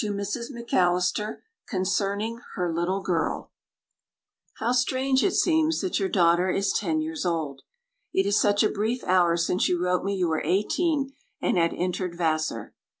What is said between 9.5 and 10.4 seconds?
you wrote me you